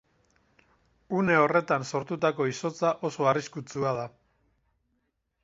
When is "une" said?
1.19-1.35